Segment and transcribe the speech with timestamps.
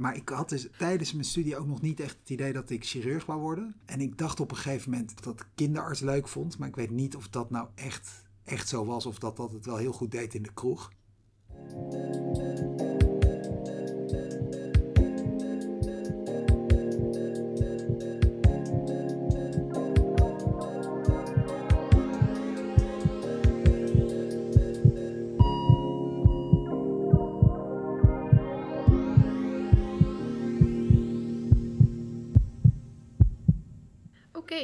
[0.00, 2.84] Maar ik had dus tijdens mijn studie ook nog niet echt het idee dat ik
[2.84, 3.74] chirurg wou worden.
[3.84, 6.58] En ik dacht op een gegeven moment dat ik kinderarts leuk vond.
[6.58, 9.06] Maar ik weet niet of dat nou echt, echt zo was.
[9.06, 10.90] Of dat dat het wel heel goed deed in de kroeg.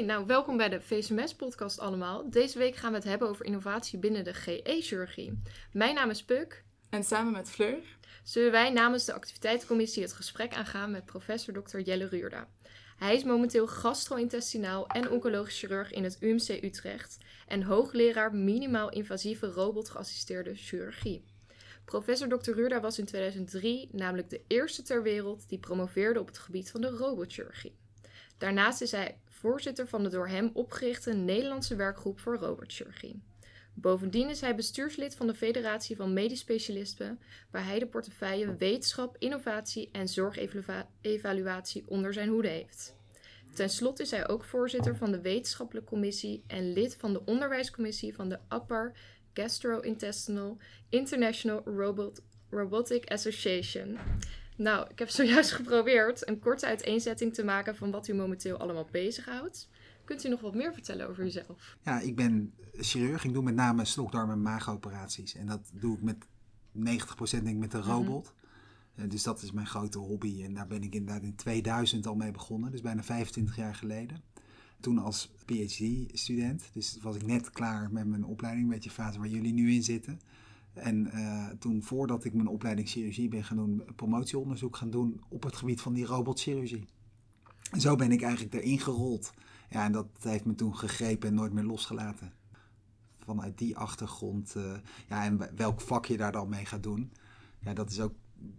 [0.04, 2.30] Nou welkom bij de VSMS-podcast allemaal.
[2.30, 5.42] Deze week gaan we het hebben over innovatie binnen de GE-chirurgie.
[5.72, 6.64] Mijn naam is Puk.
[6.90, 7.78] En samen met Fleur
[8.24, 11.78] zullen wij namens de activiteitencommissie het gesprek aangaan met professor Dr.
[11.78, 12.48] Jelle Ruurda.
[12.96, 19.46] Hij is momenteel gastro-intestinaal en oncologisch chirurg in het UMC Utrecht en hoogleraar minimaal invasieve
[19.46, 21.24] robotgeassisteerde chirurgie.
[21.84, 22.52] Professor Dr.
[22.52, 26.80] Ruurda was in 2003 namelijk de eerste ter wereld die promoveerde op het gebied van
[26.80, 27.76] de robotchirurgie.
[28.38, 33.22] Daarnaast is hij voorzitter van de door hem opgerichte Nederlandse werkgroep voor robotchirurgie.
[33.74, 39.16] Bovendien is hij bestuurslid van de Federatie van Medisch Specialisten, waar hij de portefeuille Wetenschap,
[39.18, 42.96] Innovatie en Zorgevaluatie onder zijn hoede heeft.
[43.54, 48.14] Ten slotte is hij ook voorzitter van de Wetenschappelijke Commissie en lid van de Onderwijscommissie
[48.14, 48.92] van de Upper
[49.34, 53.98] Gastrointestinal International Robot, Robotic Association.
[54.56, 58.88] Nou, ik heb zojuist geprobeerd een korte uiteenzetting te maken van wat u momenteel allemaal
[58.90, 59.68] bezighoudt.
[60.04, 61.76] Kunt u nog wat meer vertellen over uzelf?
[61.82, 63.24] Ja, ik ben chirurg.
[63.24, 65.34] Ik doe met name slokdarm- en maagoperaties.
[65.34, 66.16] En dat doe ik met
[66.72, 67.90] 90% denk ik met een mhm.
[67.90, 68.34] robot.
[68.36, 68.44] Mm
[69.04, 70.42] dus dat is mijn grote hobby.
[70.42, 72.70] En daar ben ik inderdaad in 2000 al mee begonnen.
[72.70, 74.22] Dus bijna 25 jaar geleden.
[74.80, 76.70] Toen als PhD-student.
[76.72, 78.66] Dus was ik net klaar met mijn opleiding.
[78.66, 80.20] Een beetje fase waar jullie nu in zitten.
[80.76, 85.42] En uh, toen, voordat ik mijn opleiding chirurgie ben gaan doen, promotieonderzoek gaan doen op
[85.42, 86.84] het gebied van die robotchirurgie.
[87.70, 89.32] En zo ben ik eigenlijk erin gerold.
[89.70, 92.32] Ja, en dat heeft me toen gegrepen en nooit meer losgelaten.
[93.18, 94.72] Vanuit die achtergrond, uh,
[95.08, 97.12] ja, en welk vak je daar dan mee gaat doen,
[97.60, 98.14] ja, dat is ook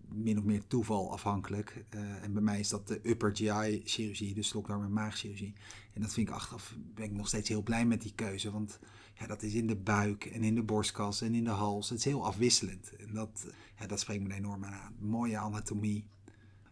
[0.08, 1.86] min of meer toeval afhankelijk.
[1.96, 5.54] Uh, en bij mij is dat de upper GI chirurgie, dus slokdarm- en maagchirurgie.
[5.94, 8.80] En dat vind ik achteraf, ben ik nog steeds heel blij met die keuze, want
[9.14, 11.90] ja, dat is in de buik en in de borstkas en in de hals.
[11.90, 12.96] Het is heel afwisselend.
[12.96, 13.48] En dat,
[13.80, 14.96] ja, dat spreekt me enorm aan.
[15.00, 16.08] Mooie anatomie.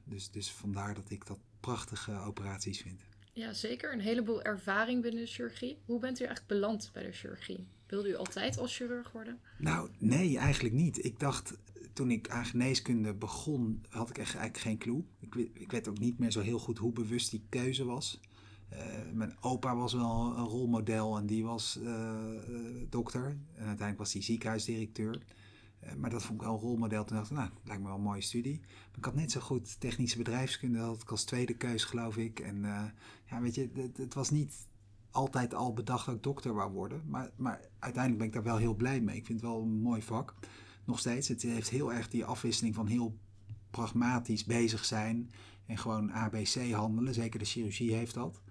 [0.03, 3.01] Dus, dus vandaar dat ik dat prachtige operaties vind.
[3.33, 3.93] Ja, zeker.
[3.93, 5.77] Een heleboel ervaring binnen de chirurgie.
[5.85, 7.67] Hoe bent u eigenlijk beland bij de chirurgie?
[7.87, 9.39] Wilde u altijd als chirurg worden?
[9.57, 11.05] Nou, nee, eigenlijk niet.
[11.05, 11.57] Ik dacht,
[11.95, 15.03] toen ik aan geneeskunde begon, had ik echt eigenlijk geen clue.
[15.19, 18.19] Ik, ik weet ook niet meer zo heel goed hoe bewust die keuze was.
[18.69, 22.15] Eh, mijn opa was wel een rolmodel en die was uh,
[22.89, 23.25] dokter.
[23.25, 25.21] En uiteindelijk was hij ziekenhuisdirecteur.
[25.97, 27.05] maar dat vond ik wel een rolmodel.
[27.05, 28.61] Toen dacht ik, nou, lijkt me wel een mooie studie.
[28.97, 32.39] Ik had net zo goed technische bedrijfskunde, had ik als tweede keus, geloof ik.
[32.39, 32.61] En
[33.29, 34.67] ja, weet je, het, het, was niet
[35.11, 37.01] altijd al bedacht dat ik dokter wou worden.
[37.07, 39.15] Maar, maar uiteindelijk ben ik daar wel heel blij mee.
[39.15, 40.35] Ik vind het wel een mooi vak.
[40.85, 41.27] Nog steeds.
[41.27, 43.17] Het heeft heel erg die afwisseling van heel
[43.71, 45.31] pragmatisch bezig zijn.
[45.65, 47.13] En gewoon ABC handelen.
[47.13, 48.41] Zeker de chirurgie heeft dat.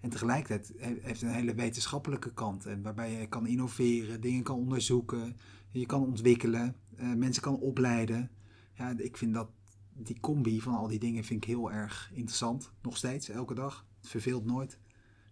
[0.00, 0.72] En tegelijkertijd
[1.02, 2.66] heeft een hele wetenschappelijke kant.
[2.66, 5.36] En waarbij je kan innoveren, dingen kan onderzoeken,
[5.70, 8.30] je kan ontwikkelen, uh, mensen kan opleiden.
[8.74, 9.50] Ja, ik vind dat
[9.92, 12.72] die combi van al die dingen vind ik heel erg interessant.
[12.82, 13.86] Nog steeds, elke dag.
[14.00, 14.78] Het verveelt nooit.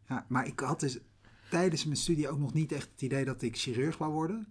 [0.08, 0.98] Ja, maar ik had dus
[1.50, 4.46] tijdens mijn studie ook nog niet echt het idee dat ik chirurg wou worden.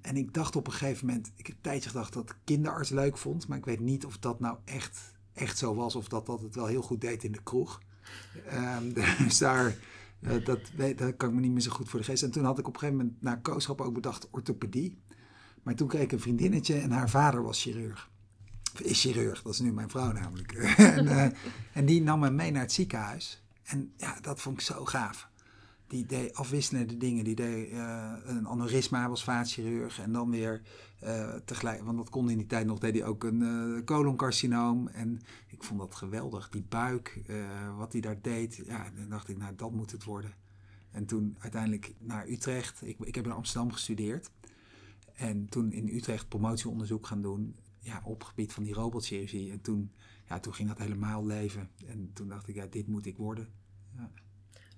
[0.00, 2.90] En ik dacht op een gegeven moment, ik heb een tijdje gedacht dat ik kinderarts
[2.90, 3.48] leuk vond.
[3.48, 5.96] Maar ik weet niet of dat nou echt, echt zo was.
[5.96, 7.80] Of dat dat het wel heel goed deed in de kroeg.
[8.52, 8.92] Um,
[9.24, 9.76] dus daar,
[10.20, 10.60] uh, dat,
[10.96, 12.22] dat kan ik me niet meer zo goed voor de geest.
[12.22, 14.98] En toen had ik op een gegeven moment na kooschap ook bedacht orthopedie.
[15.62, 18.10] Maar toen kreeg ik een vriendinnetje en haar vader was chirurg.
[18.82, 20.52] Is chirurg, dat is nu mijn vrouw namelijk.
[20.76, 21.26] en, uh,
[21.72, 23.42] en die nam me mee naar het ziekenhuis.
[23.62, 25.29] En ja, dat vond ik zo gaaf
[25.90, 27.24] die deed afwisselende dingen.
[27.24, 30.00] Die deed uh, een aneurysma, was vaatchirurg.
[30.00, 30.62] En dan weer
[31.04, 34.88] uh, tegelijk, want dat kon in die tijd nog, deed hij ook een uh, coloncarcinoom.
[34.88, 36.48] En ik vond dat geweldig.
[36.48, 37.20] Die buik,
[37.76, 38.62] wat hij daar deed.
[38.66, 40.34] Ja, dan dacht ik, nou, dat moet het worden.
[40.90, 42.86] En toen uiteindelijk naar Utrecht.
[42.86, 44.30] Ik, ik heb in Amsterdam gestudeerd.
[45.14, 47.56] En toen in Utrecht promotieonderzoek gaan doen.
[47.78, 49.50] Ja, op het gebied van die robotchirurgie.
[49.50, 49.92] En toen,
[50.28, 51.70] ja, toen ging dat helemaal leven.
[51.86, 53.48] En toen dacht ik, ja, dit moet ik worden.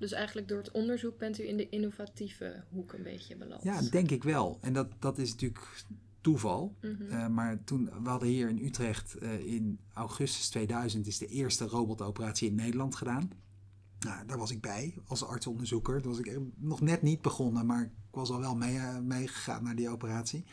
[0.03, 3.63] Dus eigenlijk door het onderzoek bent u in de innovatieve hoek een beetje beland.
[3.63, 4.59] Ja, denk ik wel.
[4.61, 5.85] En dat, dat is natuurlijk
[6.21, 6.77] toeval.
[6.81, 7.03] Mhm.
[7.11, 11.67] Eh, maar toen, we hadden hier in Utrecht uh, in augustus 2000 is de eerste
[11.67, 13.31] robotoperatie in Nederland gedaan.
[13.99, 16.03] Nou, daar was ik bij als artsonderzoeker.
[16.03, 18.57] Toen was ik nog net niet begonnen, maar ik was al wel
[19.03, 20.45] meegegaan mee naar die operatie.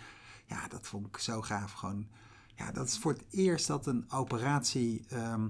[0.47, 1.71] Ja, dat vond ik zo gaaf.
[1.71, 2.07] Gewoon
[2.55, 5.47] Ja, dat is voor het eerst dat een operatie ehm,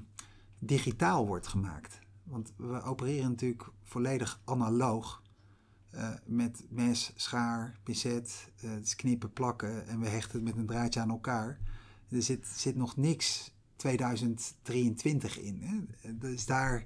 [0.59, 1.99] digitaal wordt gemaakt.
[2.23, 5.21] Want we opereren natuurlijk volledig analoog.
[5.95, 10.99] Uh, met mes, schaar, pincet, uh, knippen, plakken en we hechten het met een draadje
[10.99, 11.59] aan elkaar.
[12.09, 15.61] Er zit, zit nog niks 2023 in.
[15.61, 16.13] Hè?
[16.17, 16.85] Dus daar,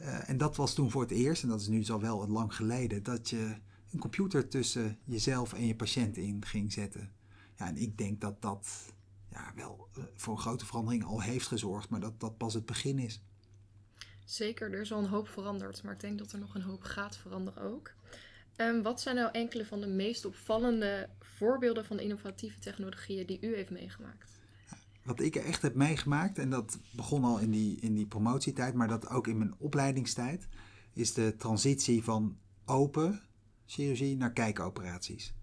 [0.00, 2.54] uh, en dat was toen voor het eerst, en dat is nu al wel lang
[2.54, 3.56] geleden, dat je
[3.90, 7.12] een computer tussen jezelf en je patiënt in ging zetten.
[7.56, 8.68] Ja, en ik denk dat dat
[9.30, 12.98] ja, wel voor een grote verandering al heeft gezorgd, maar dat dat pas het begin
[12.98, 13.22] is.
[14.30, 16.82] Zeker, er is al een hoop veranderd, maar ik denk dat er nog een hoop
[16.82, 17.92] gaat veranderen ook.
[18.56, 23.54] Um, wat zijn nou enkele van de meest opvallende voorbeelden van innovatieve technologieën die u
[23.54, 24.40] heeft meegemaakt?
[25.04, 28.88] Wat ik echt heb meegemaakt, en dat begon al in die, in die promotietijd, maar
[28.88, 30.48] dat ook in mijn opleidingstijd,
[30.92, 33.22] is de transitie van open
[33.66, 35.34] chirurgie naar kijkoperaties.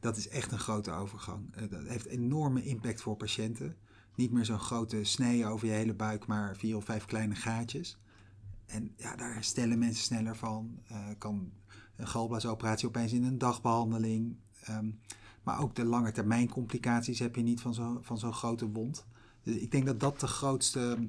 [0.00, 1.54] Dat is echt een grote overgang.
[1.54, 3.76] Eh, dat heeft enorme impact voor patiënten.
[4.14, 7.98] Niet meer zo'n grote snee over je hele buik, maar vier of vijf kleine gaatjes.
[8.66, 10.78] En ja, daar herstellen mensen sneller van.
[10.92, 11.52] Uh, kan
[11.96, 14.36] een galblaasoperatie opeens in een dagbehandeling.
[14.70, 15.00] Um,
[15.42, 19.06] maar ook de lange termijn complicaties heb je niet van zo'n van grote wond.
[19.42, 21.08] Dus ik denk dat dat de grootste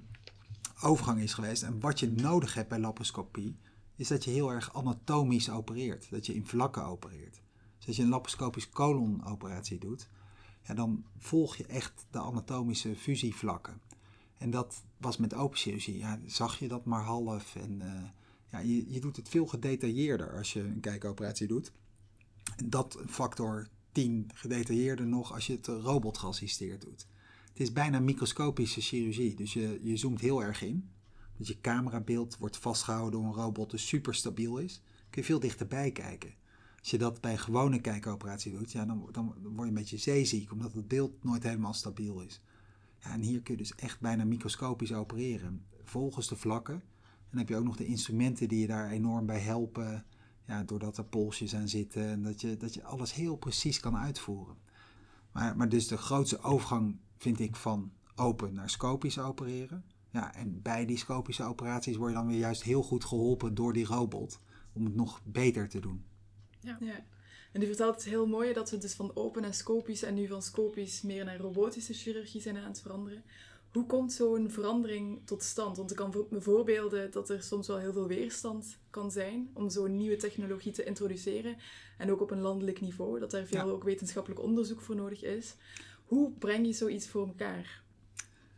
[0.82, 1.64] overgang is geweest.
[1.64, 3.58] En wat je nodig hebt bij laparoscopie,
[3.96, 6.08] is dat je heel erg anatomisch opereert.
[6.10, 7.42] Dat je in vlakken opereert.
[7.78, 10.10] Dus als je een laparoscopisch colonoperatie doet,
[10.62, 13.82] ja, dan volg je echt de anatomische fusievlakken.
[14.46, 15.98] En dat was met open chirurgie.
[15.98, 17.56] Ja, zag je dat maar half.
[17.56, 18.04] En uh,
[18.52, 21.72] ja, je, je doet het veel gedetailleerder als je een kijkoperatie doet.
[22.56, 27.08] En dat factor 10 gedetailleerder nog als je het robot geassisteerd doet.
[27.50, 30.90] Het is bijna microscopische chirurgie, dus je, je zoomt heel erg in.
[31.38, 34.82] Dat je camerabeeld wordt vastgehouden door een robot, dus super stabiel is.
[35.10, 36.34] Kun je veel dichterbij kijken.
[36.80, 39.98] Als je dat bij een gewone kijkoperatie doet, ja, dan, dan word je een beetje
[39.98, 42.42] zeeziek, omdat het beeld nooit helemaal stabiel is.
[43.06, 46.74] Ja, en hier kun je dus echt bijna microscopisch opereren, volgens de vlakken.
[46.74, 50.06] En dan heb je ook nog de instrumenten die je daar enorm bij helpen,
[50.46, 53.98] ja, doordat er polsjes aan zitten en dat je, dat je alles heel precies kan
[53.98, 54.56] uitvoeren.
[55.32, 59.84] Maar, maar dus de grootste overgang vind ik van open naar scopisch opereren.
[60.12, 63.74] Ja, en bij die scopische operaties word je dan weer juist heel goed geholpen door
[63.74, 64.40] die robot
[64.74, 66.06] om het nog beter te doen.
[66.60, 66.78] Ja.
[66.80, 67.04] ja.
[67.56, 70.28] En u vertelt het heel mooi dat we dus van open naar scopisch en nu
[70.28, 73.24] van scopisch meer naar robotische chirurgie zijn aan het veranderen.
[73.72, 75.78] Hoe komt zo'n verandering tot stand?
[75.78, 79.70] Want ik kan me voorbeelden dat er soms wel heel veel weerstand kan zijn om
[79.70, 81.58] zo'n nieuwe technologie te introduceren.
[81.98, 85.56] En ook op een landelijk niveau, dat daar veel ook wetenschappelijk onderzoek voor nodig is.
[86.06, 87.84] Hoe breng je zoiets voor elkaar?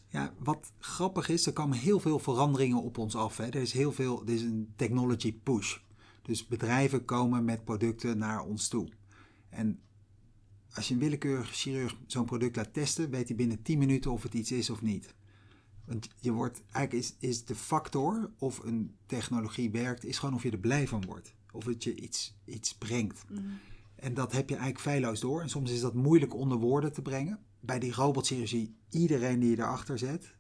[0.08, 3.38] Ja, wat grappig is, er komen heel veel veranderingen op ons af.
[3.38, 3.46] Hè.
[3.46, 5.78] Er is heel veel, er is een technology push.
[6.28, 8.88] Dus bedrijven komen met producten naar ons toe.
[9.50, 9.80] En
[10.74, 14.24] als je een willekeurige chirurg zo'n product laat testen, weet hij binnen 10 minuten of
[14.24, 15.16] het iets is of niet.
[15.86, 20.44] Want je wordt, eigenlijk is, is de factor of een technologie werkt, is gewoon of
[20.44, 21.34] je er blij van wordt.
[21.52, 23.24] Of het je iets, iets brengt.
[23.30, 23.42] Mhm.
[23.96, 25.42] En dat heb je eigenlijk feilloos door.
[25.42, 27.40] En soms is dat moeilijk onder woorden te brengen.
[27.60, 30.34] Bij die robotchirurgie, iedereen die je erachter zet,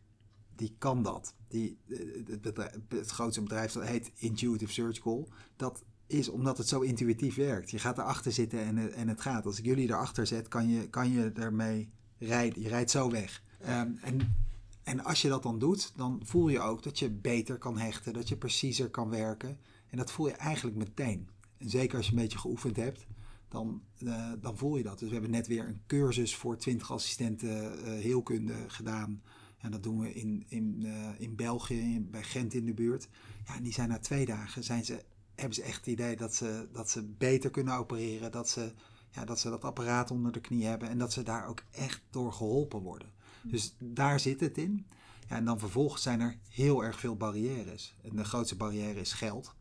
[0.57, 1.35] die kan dat.
[1.47, 6.79] Die, het, bedrijf, het grootste bedrijf dat heet Intuitive Surgical, dat is omdat het zo
[6.79, 7.69] intuïtief werkt.
[7.69, 9.45] Je gaat erachter zitten en, en het gaat.
[9.45, 12.61] Als ik jullie erachter zet, kan je, kan je ermee rijden.
[12.61, 13.43] Je rijdt zo weg.
[13.61, 14.35] Um, en,
[14.83, 18.13] en als je dat dan doet, dan voel je ook dat je beter kan hechten,
[18.13, 19.59] dat je preciezer kan werken.
[19.89, 21.29] En dat voel je eigenlijk meteen.
[21.57, 23.07] En zeker als je een beetje geoefend hebt,
[23.47, 24.99] dan, uh, dan voel je dat.
[24.99, 29.21] Dus we hebben net weer een cursus voor 20 assistenten uh, heelkunde gedaan.
[29.57, 33.07] En dat doen we in, in, uh, in België, bij Gent in de buurt.
[33.45, 35.03] Ja, en die zijn na twee dagen zijn ze
[35.37, 38.31] hebben ze echt het idee dat ze, dat ze beter kunnen opereren.
[38.31, 38.73] Dat ze,
[39.09, 40.89] ja, dat ze dat apparaat onder de knie hebben.
[40.89, 43.11] En dat ze daar ook echt door geholpen worden.
[43.43, 44.87] Dus daar zit het in.
[45.27, 47.95] Ja, en dan vervolgens zijn er heel erg veel barrières.
[48.03, 49.55] En de grootste barrière is geld.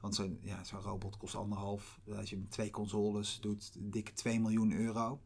[0.00, 2.00] Want zo'n ja, zo'n robot kost anderhalf.
[2.16, 5.20] Als je twee consoles doet, dikke 2 miljoen euro.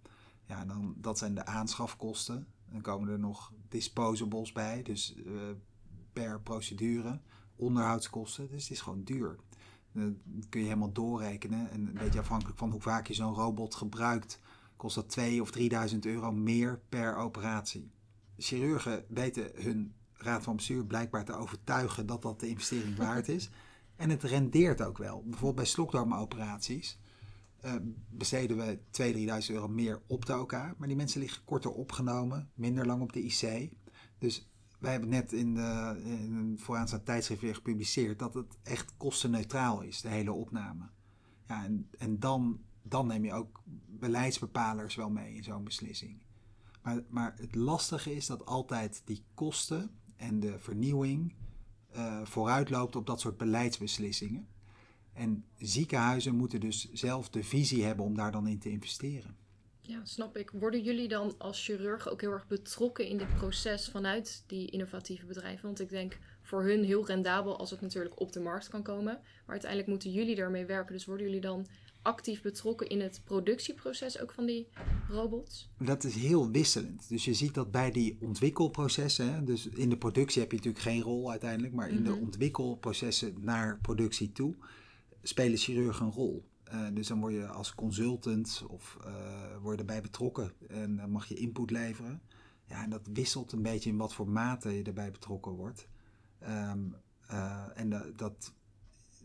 [0.47, 2.47] Ja, dan, dat zijn de aanschafkosten.
[2.71, 4.83] Dan komen er nog disposables bij.
[4.83, 5.41] Dus uh,
[6.13, 7.21] per procedure.
[7.57, 8.49] Onderhoudskosten.
[8.49, 9.37] Dus het is gewoon duur.
[9.93, 11.71] Dat kun je helemaal doorrekenen.
[11.71, 14.41] En een beetje afhankelijk van hoe vaak je zo'n robot gebruikt,
[14.77, 17.91] kost dat 2 of 3000 euro meer per operatie.
[18.37, 23.51] Chirurgen weten hun raad van bestuur blijkbaar te overtuigen dat dat de investering waard is.
[23.97, 25.23] En het rendeert ook wel.
[25.23, 26.99] Bijvoorbeeld bij slokdarmoperaties
[28.09, 28.79] besteden we
[29.39, 30.53] 2.000, 3.000 euro meer op de OK.
[30.53, 33.71] Maar die mensen liggen korter opgenomen, minder lang op de IC.
[34.19, 35.61] Dus wij hebben net in, de,
[36.05, 40.89] een vooraanstaand tijdschrift weer gepubliceerd dat het echt kostenneutraal is, de hele opname.
[41.49, 46.23] Ja, en en dan, dan neem je ook beleidsbepalers wel mee in zo'n beslissing.
[46.83, 51.35] Maar, maar het lastige is dat altijd die kosten en de vernieuwing
[51.97, 54.49] uh, vooruitloopt op dat soort beleidsbeslissingen.
[55.17, 59.37] En ziekenhuizen moeten dus zelf de visie hebben om daar dan in te investeren.
[59.81, 60.51] Ja, snap ik.
[60.51, 65.27] Worden jullie dan als chirurg ook heel erg betrokken in dit proces vanuit die innovatieve
[65.27, 65.63] bedrijven?
[65.63, 69.21] Want ik denk voor hun heel rendabel als het natuurlijk op de markt kan komen.
[69.23, 70.93] Maar uiteindelijk moeten jullie daarmee werken.
[70.93, 71.67] Dus worden jullie dan
[72.03, 74.69] actief betrokken in het productieproces ook van die
[75.09, 75.69] robots?
[75.79, 77.09] Dat is heel wisselend.
[77.09, 81.03] Dus je ziet dat bij die ontwikkelprocessen, dus in de productie heb je natuurlijk geen
[81.03, 82.21] rol uiteindelijk, maar in de mhm.
[82.21, 84.55] ontwikkelprocessen naar productie toe
[85.29, 86.45] spelen chirurgen een rol.
[86.73, 91.11] Uh, dus dan word je als consultant of uh, word je erbij betrokken en dan
[91.11, 92.21] mag je input leveren.
[92.65, 95.89] Ja, en dat wisselt een beetje in wat voor mate je erbij betrokken wordt.
[96.43, 96.95] Um,
[97.31, 98.53] uh, en dat,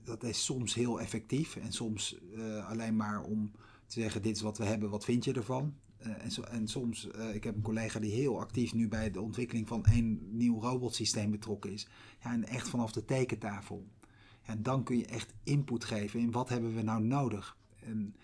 [0.03, 2.19] dat is soms heel effectief en soms
[2.67, 3.51] alleen maar om
[3.85, 5.75] te zeggen: dit is wat we hebben, wat vind je ervan?
[5.97, 9.85] en, en, soms, ik heb een collega die heel actief nu bij de ontwikkeling van
[9.89, 11.87] een nieuw robotsysteem betrokken is.
[12.23, 13.87] Ja, en echt vanaf de tekentafel.
[14.51, 17.57] En dan kun je echt input geven in wat hebben we nou nodig.
[17.79, 18.15] En,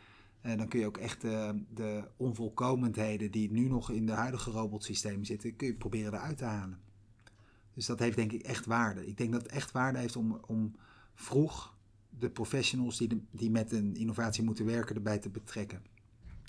[0.41, 4.51] eh, dan kun je ook echt uh, de onvolkomenheden die nu nog in de huidige
[4.51, 6.79] robotsystemen zitten, kun je proberen eruit te halen.
[7.74, 9.07] Dus dat heeft denk ik echt waarde.
[9.07, 10.75] Ik denk dat het echt waarde heeft om, om
[11.13, 11.75] vroeg
[12.10, 15.81] de professionals die, die met een innovatie moeten werken erbij te betrekken.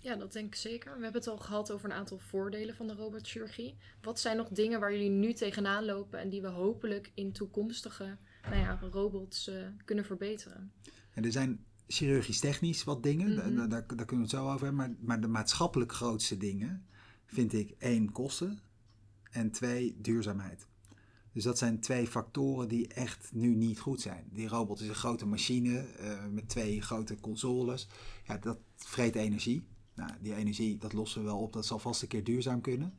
[0.03, 0.97] Ja, dat denk ik zeker.
[0.97, 3.77] We hebben het al gehad over een aantal voordelen van de robotchirurgie.
[4.03, 8.17] Wat zijn nog dingen waar jullie nu tegenaan lopen en die we hopelijk in toekomstige
[8.51, 10.73] nou ja, robots uh, kunnen verbeteren.
[11.11, 13.69] En er zijn chirurgisch technisch wat dingen, daar, mhm.
[13.69, 14.75] daar, kunnen we het zo over hebben.
[14.75, 16.87] Maar, maar de maatschappelijk grootste dingen
[17.27, 18.59] vind ik één, kosten.
[19.31, 20.67] En twee, duurzaamheid.
[21.33, 24.29] Dus dat zijn twee factoren die echt nu niet goed zijn.
[24.33, 27.89] Die robot is een grote machine uh, met twee grote consoles.
[28.25, 29.67] Ja, dat vreet energie.
[29.95, 31.53] Nou, die energie, dat lossen we wel op.
[31.53, 32.99] Dat zal vast een keer duurzaam kunnen.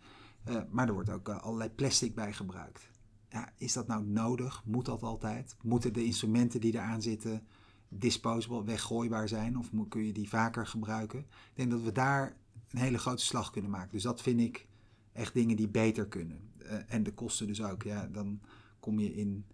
[0.50, 2.89] Uh, maar er wordt ook uh, allerlei plastic bij gebruikt
[3.29, 4.63] ja, is dat nou nodig?
[4.65, 5.55] Moet dat altijd?
[5.62, 7.43] Moeten de instrumenten die eraan zitten
[7.89, 9.57] disposable, weggooibaar zijn?
[9.57, 11.19] Of kun je die vaker gebruiken?
[11.19, 12.38] Ik denk dat we daar
[12.69, 13.91] een hele grote slag kunnen maken.
[13.91, 14.67] Dus dat vind ik
[15.12, 16.39] echt dingen die beter kunnen.
[16.62, 17.83] Uh, en de kosten dus ook.
[17.83, 18.39] Ja, dan
[18.79, 19.45] kom je in,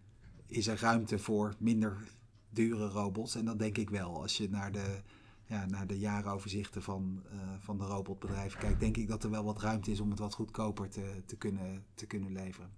[0.45, 1.97] is er ruimte voor minder
[2.49, 3.35] dure robots?
[3.35, 4.21] En dat denk ik wel.
[4.21, 5.01] Als je naar de,
[5.45, 9.43] ja, naar de jaaroverzichten van, uh, van de robotbedrijven kijkt, denk ik dat er wel
[9.43, 12.69] wat ruimte is om het wat goedkoper te, te, kunnen, te kunnen leveren.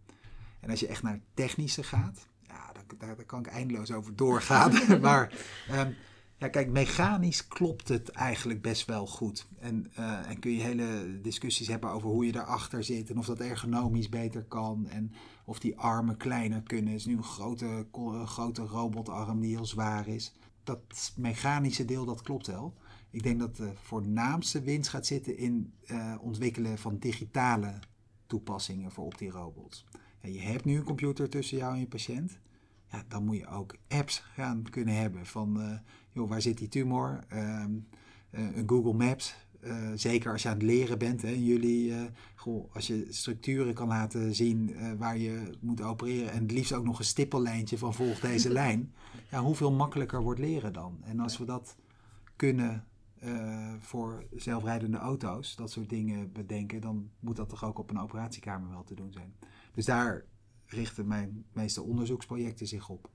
[0.68, 4.16] En als je echt naar het technische gaat, ja, daar, daar, kan ik eindeloos over
[4.16, 4.72] doorgaan.
[5.02, 5.34] maar
[5.72, 5.96] um,
[6.38, 9.48] ja, kijk, mechanisch klopt het eigenlijk best wel goed.
[9.60, 13.26] En, uh, en kun je hele discussies hebben over hoe je daarachter zit en of
[13.26, 14.88] dat ergonomisch beter kan.
[14.88, 15.12] En
[15.46, 16.92] of die armen kleiner kunnen.
[16.92, 17.86] Het is nu een grote,
[18.26, 20.34] grote robotarm die heel zwaar is.
[20.64, 22.74] Dat mechanische deel, dat klopt wel.
[23.10, 27.80] Ik denk dat de voornaamste winst gaat zitten in uh, ontwikkelen van digitale
[28.26, 29.86] toepassingen voor op die robots
[30.34, 32.40] je hebt nu een computer tussen jou en je patiënt.
[32.92, 35.78] Ja, dan moet je ook apps gaan kunnen hebben van, uh,
[36.12, 37.20] joh, waar zit die tumor?
[37.28, 37.64] Eh,
[38.30, 41.22] een Google Maps, uh, zeker als je aan het leren bent.
[41.22, 41.94] Hè, jullie,
[42.36, 46.84] goh, als je structuren kan laten zien waar je moet opereren en het liefst ook
[46.84, 48.94] nog een stippellijntje van volg deze lijn.
[49.30, 50.98] Ja, hoeveel makkelijker wordt leren dan?
[51.04, 51.76] En als we dat
[52.36, 52.86] kunnen
[53.80, 58.70] voor zelfrijdende auto's, dat soort dingen bedenken, dan moet dat toch ook op een operatiekamer
[58.70, 59.34] wel te doen zijn.
[59.78, 60.26] Dus daar
[60.66, 63.10] richten mijn meeste onderzoeksprojecten zich op.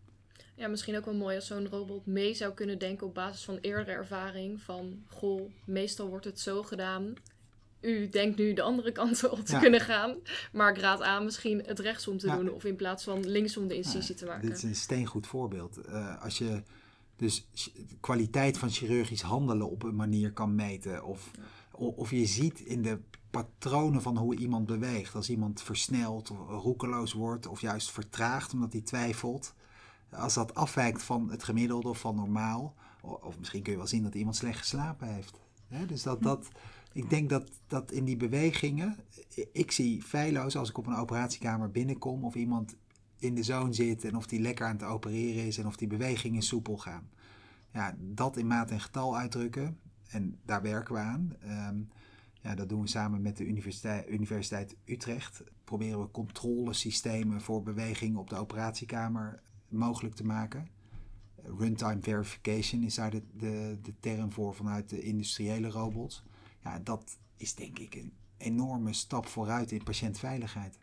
[0.54, 3.56] Ja, misschien ook wel mooi als zo'n robot mee zou kunnen denken op basis van
[3.56, 4.62] eerdere ervaring.
[4.62, 7.14] Van, goh, meestal wordt het zo gedaan.
[7.80, 10.16] U denkt nu de andere kant op te kunnen gaan.
[10.52, 12.50] Maar ik raad aan misschien het rechtsom te doen.
[12.50, 14.48] Of in plaats van linksom de incisie te maken.
[14.48, 15.78] Dit is een steengoed voorbeeld.
[15.88, 16.62] Uh, als je
[17.16, 21.04] dus de kwaliteit van chirurgisch handelen op een manier kan meten.
[21.04, 21.30] Of,
[21.72, 23.00] of je ziet in de
[23.30, 25.14] patronen van hoe iemand beweegt.
[25.14, 29.54] Als iemand versnelt of roekeloos wordt of juist vertraagt omdat hij twijfelt.
[30.10, 32.74] Als dat afwijkt van het gemiddelde of van normaal.
[33.00, 35.40] Of misschien kun je wel zien dat iemand slecht geslapen heeft.
[35.86, 36.48] dus dat, dat,
[36.92, 38.96] ik denk dat, dat in die bewegingen.
[39.52, 42.76] Ik zie feilloos als ik op een operatiekamer binnenkom of iemand
[43.18, 45.88] in de zone zit en of die lekker aan het opereren is en of die
[45.88, 47.10] bewegingen soepel gaan.
[47.72, 49.78] Ja, dat in maat en getal uitdrukken.
[50.12, 51.36] En daar werken we aan.
[51.40, 51.80] Ehm,
[52.40, 55.42] ja, dat doen we samen met de Universiteit, Universiteit Utrecht.
[55.64, 60.68] Proberen we controlesystemen voor beweging op de operatiekamer mogelijk te maken.
[61.42, 66.24] Runtime verification is daar de, de, de term voor vanuit de industriële robots.
[66.62, 70.78] Ja, dat is denk ik een enorme stap vooruit in patiëntveiligheid.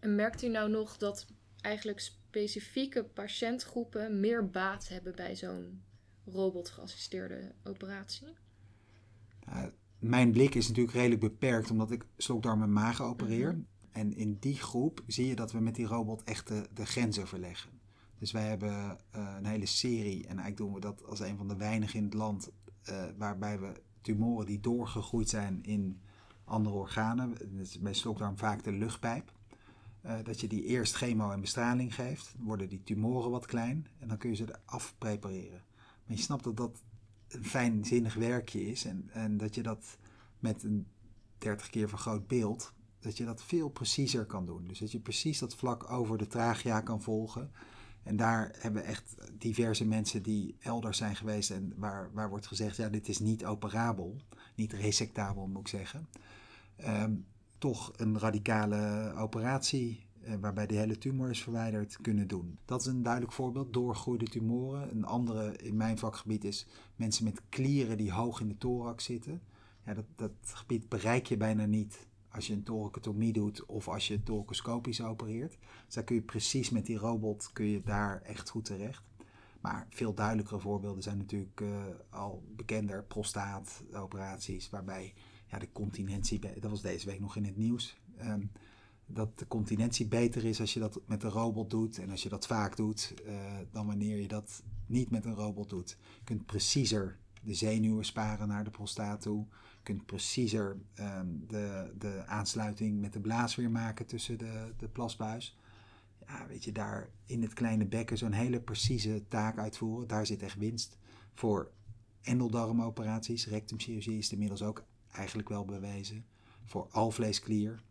[0.00, 1.26] En merkt u nou nog dat
[1.60, 5.82] eigenlijk specifieke patiëntgroepen meer baat hebben bij zo'n
[6.24, 8.26] robotgeassisteerde operatie?
[9.98, 13.52] Mijn blik is natuurlijk redelijk beperkt omdat ik slokdarm en maag opereer.
[13.52, 13.60] Mhm.
[13.90, 17.26] En in die groep zie je dat we met die robot echt de, de grenzen
[17.26, 17.70] verleggen.
[18.18, 21.48] Dus wij hebben eh, een hele serie, en eigenlijk doen we dat als een van
[21.48, 22.50] de weinigen in het land,
[22.82, 26.00] eh, waarbij we tumoren die doorgegroeid zijn in
[26.44, 29.32] andere organen, dat is bij slokdarm vaak de luchtpijp,
[30.00, 34.08] eh, dat je die eerst chemo en bestraling geeft, worden die tumoren wat klein en
[34.08, 35.62] dan kun je ze eraf prepareren.
[36.06, 36.82] Maar je snapt dat dat
[37.36, 39.98] een fijnzinnig werkje is en, en dat je dat
[40.38, 40.86] met een
[41.38, 44.66] 30 keer vergroot beeld, dat je dat veel preciezer kan doen.
[44.66, 47.50] Dus dat je precies dat vlak over de tragia kan volgen.
[48.02, 52.76] En daar hebben echt diverse mensen die elders zijn geweest en waar, waar wordt gezegd,
[52.76, 54.16] ja, dit is niet operabel,
[54.54, 56.08] niet resectabel moet ik zeggen.
[56.76, 57.14] Ehm,
[57.58, 60.05] toch een radicale operatie
[60.40, 62.58] waarbij de hele tumor is verwijderd kunnen doen.
[62.64, 64.90] Dat is een duidelijk voorbeeld, doorgroeide tumoren.
[64.90, 66.66] Een andere in mijn vakgebied is
[66.96, 69.42] mensen met klieren die hoog in de thorax zitten.
[69.84, 74.08] Ja, dat, dat gebied bereik je bijna niet als je een thoracotomie doet of als
[74.08, 75.58] je thoracoscopisch opereert.
[75.84, 79.02] Dus daar kun je precies met die robot kun je daar echt goed terecht.
[79.60, 85.14] Maar veel duidelijkere voorbeelden zijn natuurlijk uh, al bekender prostaatoperaties, waarbij
[85.46, 88.50] ja, de continentie, dat was deze week nog in het nieuws, um,
[89.06, 92.28] dat de continentie beter is als je dat met een robot doet en als je
[92.28, 93.34] dat vaak doet, uh,
[93.70, 95.96] dan wanneer je dat niet met een robot doet.
[96.18, 99.46] Je kunt preciezer de zenuwen sparen naar de prostaat toe.
[99.50, 104.88] Je kunt preciezer um, de, de aansluiting met de blaas weer maken tussen de, de
[104.88, 105.58] plasbuis.
[106.26, 110.42] Ja, weet je, daar in het kleine bekken zo'n hele precieze taak uitvoeren, daar zit
[110.42, 110.98] echt winst.
[111.34, 111.70] Voor
[112.22, 116.24] endeldarmoperaties, rectumchirurgie is inmiddels ook eigenlijk wel bewezen.
[116.64, 117.82] Voor alvleesklier,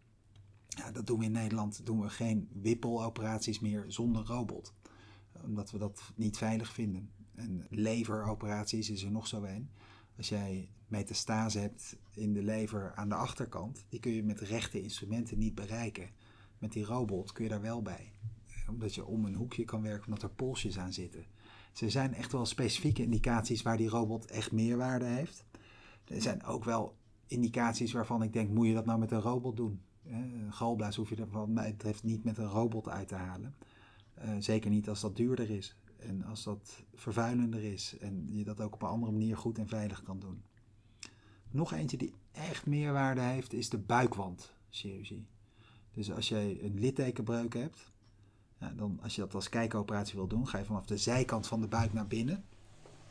[0.75, 4.73] ja, dat doen we in Nederland, doen we geen wippeloperaties meer zonder robot.
[5.43, 7.09] Omdat we dat niet veilig vinden.
[7.35, 9.69] En leveroperaties is er nog zo een.
[10.17, 14.81] Als jij metastase hebt in de lever aan de achterkant, die kun je met rechte
[14.81, 16.09] instrumenten niet bereiken.
[16.57, 18.13] Met die robot kun je daar wel bij.
[18.69, 21.25] Omdat je om een hoekje kan werken, omdat er polsjes aan zitten.
[21.79, 25.45] Er zijn echt wel specifieke indicaties waar die robot echt meerwaarde heeft.
[26.05, 26.95] Er zijn ook wel
[27.27, 29.81] indicaties waarvan ik denk, moet je dat nou met een robot doen?
[30.09, 33.55] Een galblaas hoef je er van mij betreft niet met een robot uit te halen.
[34.23, 38.61] Uh, zeker niet als dat duurder is en als dat vervuilender is en je dat
[38.61, 40.43] ook op een andere manier goed en veilig kan doen.
[41.51, 45.27] Nog eentje die echt meerwaarde heeft is de buikwandchirurgie.
[45.93, 47.91] Dus als je een littekenbreuk hebt,
[48.75, 51.67] dan als je dat als kijkoperatie wil doen, ga je vanaf de zijkant van de
[51.67, 52.43] buik naar binnen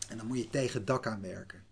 [0.09, 1.65] en dan moet je tegen het dak aan werken.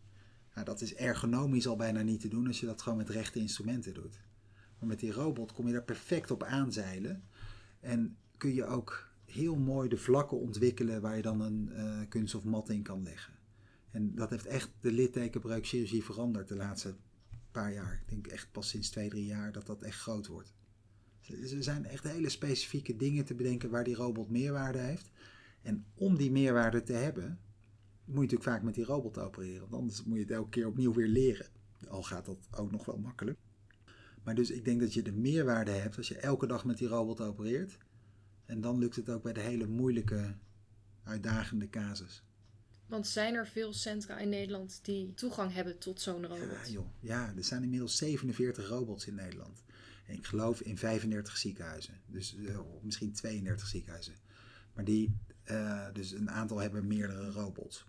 [0.55, 3.39] Nou, dat is ergonomisch al bijna niet te doen als je dat gewoon met rechte
[3.39, 4.21] instrumenten doet.
[4.83, 7.23] Maar met die robot kom je daar perfect op aanzeilen.
[7.81, 12.45] En kun je ook heel mooi de vlakken ontwikkelen waar je dan een uh, kunststof
[12.45, 13.35] mat in kan leggen.
[13.91, 16.95] En dat heeft echt de littekenbreukchirurgie veranderd de laatste
[17.51, 18.03] paar jaar.
[18.03, 20.55] Ik denk echt pas sinds twee, drie jaar dat dat echt groot wordt.
[21.27, 25.11] Dus er zijn echt hele specifieke dingen te bedenken waar die robot meerwaarde heeft.
[25.63, 27.39] En om die meerwaarde te hebben,
[28.05, 29.61] moet je natuurlijk vaak met die robot opereren.
[29.61, 31.47] Want anders moet je het elke keer opnieuw weer leren.
[31.89, 33.39] Al gaat dat ook nog wel makkelijk.
[34.23, 36.89] Maar dus ik denk dat je de meerwaarde hebt als je elke dag met die
[36.89, 37.79] robot opereert.
[38.45, 40.35] En dan lukt het ook bij de hele moeilijke,
[41.05, 42.23] uitdagende casus.
[42.87, 46.67] Want zijn er veel centra in Nederland die toegang hebben tot zo'n robot?
[46.67, 46.87] Ja, joh.
[47.01, 49.63] ja, er zijn inmiddels 47 robots in Nederland.
[50.07, 52.01] En ik geloof in 35 ziekenhuizen.
[52.07, 54.15] Dus uh, misschien 32 ziekenhuizen.
[54.75, 55.17] Maar die,
[55.51, 57.87] uh, dus een aantal hebben meerdere robots.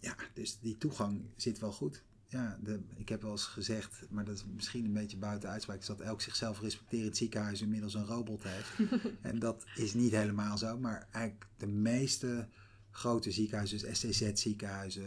[0.00, 2.02] Ja, dus die toegang zit wel goed
[2.34, 5.80] ja, de, ik heb wel eens gezegd, maar dat is misschien een beetje buiten uitspraak,
[5.80, 8.92] is dat elk zichzelf respecterend ziekenhuis inmiddels een robot heeft.
[9.22, 12.48] en dat is niet helemaal zo, maar eigenlijk de meeste
[12.90, 15.06] grote ziekenhuizen, dus STZ-ziekenhuizen,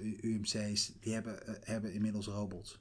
[0.00, 2.80] uh, UMC's, die hebben, uh, hebben inmiddels robots.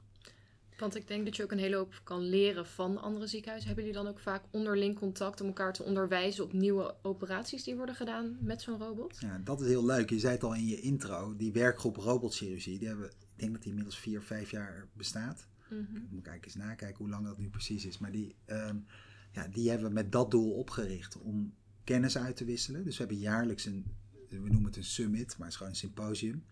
[0.79, 3.67] Want ik denk dat je ook een hele hoop kan leren van andere ziekenhuizen.
[3.67, 7.75] Hebben jullie dan ook vaak onderling contact om elkaar te onderwijzen op nieuwe operaties die
[7.75, 9.17] worden gedaan met zo'n robot?
[9.19, 10.10] Ja, dat is heel leuk.
[10.10, 13.71] Je zei het al in je intro, die werkgroep robotchirurgie, die hebben denk dat die
[13.71, 15.47] inmiddels vier, vijf jaar bestaat.
[15.69, 15.95] Mm -hmm.
[15.95, 17.97] Ik moet kijken eens nakijken hoe lang dat nu precies is.
[17.97, 18.86] Maar die, um,
[19.32, 22.84] ja, die hebben we met dat doel opgericht om kennis uit te wisselen.
[22.84, 23.86] Dus we hebben jaarlijks een,
[24.30, 26.43] we noemen het een summit, maar het is gewoon een symposium.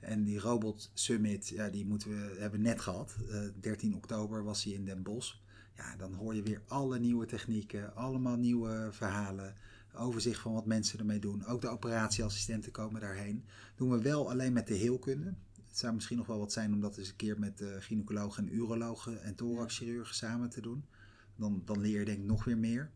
[0.00, 3.16] En die Robot Summit, ja, die moeten we, hebben we net gehad.
[3.28, 5.34] Uh, 13 oktober was hij in Den Bosch.
[5.76, 9.54] Ja, dan hoor je weer alle nieuwe technieken, allemaal nieuwe verhalen.
[9.94, 11.44] Overzicht van wat mensen ermee doen.
[11.46, 13.44] Ook de operatieassistenten komen daarheen.
[13.76, 15.34] Doen we wel alleen met de heelkunde.
[15.70, 18.46] Het zou misschien nog wel wat zijn om dat eens een keer met uh, gynaecologen
[18.46, 20.84] en urologen en thoraxchirurgen samen te doen.
[21.36, 22.90] Dan, dan leer je denk ik nog weer meer.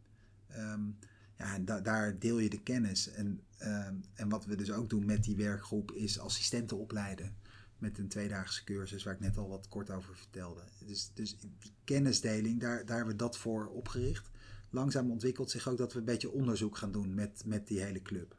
[0.56, 0.98] Um,
[1.38, 3.10] ja, da daar deel je de kennis.
[3.10, 7.36] En, um, en wat we dus ook doen met die werkgroep is assistenten opleiden.
[7.78, 10.62] met een tweedaagse cursus waar ik net al wat kort over vertelde.
[10.86, 14.30] Dus, dus die kennisdeling, daar, daar hebben we dat voor opgericht.
[14.70, 18.02] Langzaam ontwikkelt zich ook dat we een beetje onderzoek gaan doen met, met die hele
[18.02, 18.36] club.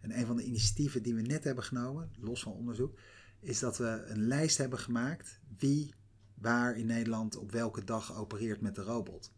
[0.00, 2.98] En een van de initiatieven die we net hebben genomen, los van onderzoek,
[3.44, 5.94] is dat we een lijst hebben gemaakt wie
[6.34, 9.32] waar in Nederland op welke dag opereert met de robot.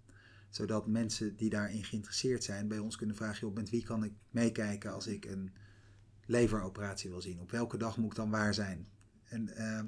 [0.50, 4.12] Zodat mensen die daarin geïnteresseerd zijn bij ons kunnen vragen: joh, met wie kan ik
[4.30, 5.52] meekijken als ik een
[6.26, 7.40] leveroperatie wil zien?
[7.40, 8.86] Op welke dag moet ik dan waar zijn?
[9.24, 9.80] En uh,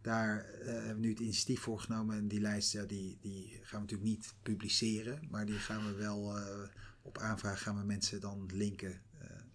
[0.00, 2.16] daar uh, hebben we nu het initiatief voor genomen.
[2.16, 5.26] En die lijst ja, die, die gaan we natuurlijk niet publiceren.
[5.30, 6.44] Maar die gaan we wel uh,
[7.02, 9.00] op aanvraag gaan we mensen dan linken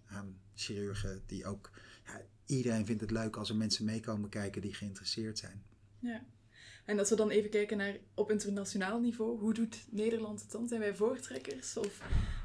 [0.06, 1.70] aan chirurgen die ook.
[2.48, 5.62] Iedereen vindt het leuk als er mensen meekomen kijken die geïnteresseerd zijn.
[5.98, 6.24] Ja.
[6.84, 10.68] En als we dan even kijken naar op internationaal niveau, hoe doet Nederland het dan?
[10.68, 11.76] Zijn wij voortrekkers?
[11.76, 12.00] Of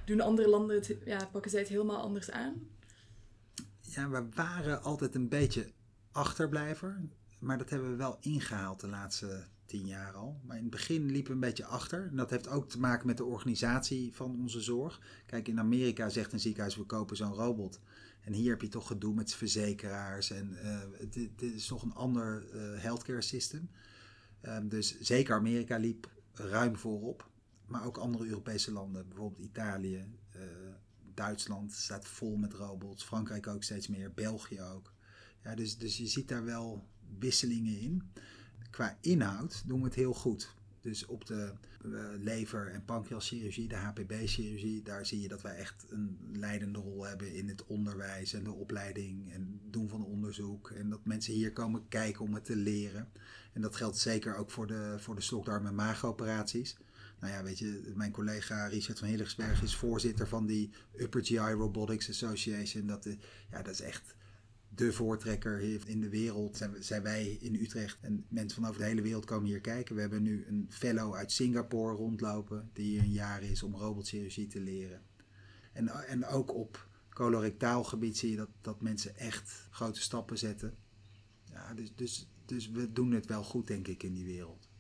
[0.05, 2.67] doen andere landen het, ja, pakken zij het helemaal anders aan?
[3.79, 5.71] Ja, we waren altijd een beetje
[6.11, 7.01] achterblijver.
[7.39, 10.39] Maar dat hebben we wel ingehaald de laatste tien jaar al.
[10.45, 12.07] Maar in het begin liepen we een beetje achter.
[12.07, 15.01] En dat heeft ook te maken met de organisatie van onze zorg.
[15.25, 17.79] Kijk, in Amerika zegt een ziekenhuis, we kopen zo'n robot.
[18.23, 20.31] En hier heb je toch gedoe met verzekeraars.
[20.31, 20.57] En
[21.09, 23.69] dit, dit, is toch een ander uh, healthcare system.
[24.41, 27.29] Um, dus zeker Amerika liep ruim voorop.
[27.65, 30.05] Maar ook andere Europese landen, bijvoorbeeld Italië,
[30.35, 30.41] uh,
[31.13, 33.03] Duitsland staat vol met robots.
[33.03, 34.93] Frankrijk ook steeds meer, België ook.
[35.43, 36.87] Ja, dus, dus je ziet daar wel
[37.19, 38.11] wisselingen in.
[38.69, 40.55] Qua inhoud doen we het heel goed.
[40.83, 41.51] Dus op de
[41.85, 47.03] uh, lever- en pancreaschirurgie, de HPB-chirurgie, daar zie je dat wij echt een leidende rol
[47.03, 50.71] hebben in het onderwijs en de opleiding en doen van onderzoek.
[50.71, 53.09] En dat mensen hier komen kijken om het te leren.
[53.53, 56.77] En dat geldt zeker ook voor de, voor de slokdarm- en maagoperaties.
[57.19, 61.37] Nou ja, weet je, mijn collega Richard van Hillegsberg is voorzitter van die Upper GI
[61.37, 62.87] Robotics Association.
[62.87, 63.07] Dat,
[63.51, 64.15] ja, dat is echt
[64.75, 66.67] de voortrekker heeft in de wereld.
[66.79, 69.95] Zijn, wij in Utrecht en mensen van over de hele wereld komen hier kijken.
[69.95, 74.47] We hebben nu een fellow uit Singapore rondlopen die hier een jaar is om robotchirurgie
[74.47, 75.01] te leren.
[75.73, 80.75] En, en ook op colorectaal gebied zie je dat, dat mensen echt grote stappen zetten.
[81.51, 84.71] Ja, dus, dus, dus we doen het wel goed, denk ik, in die wereld.